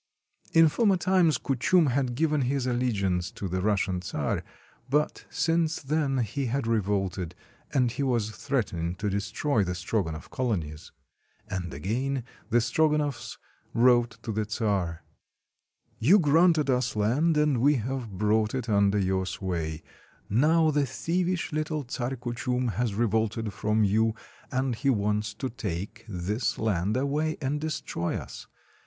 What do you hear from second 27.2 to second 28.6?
and destroy us.